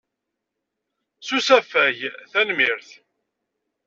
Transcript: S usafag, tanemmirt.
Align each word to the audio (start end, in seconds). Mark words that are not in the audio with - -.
S 1.21 1.29
usafag, 1.37 1.97
tanemmirt. 2.31 2.89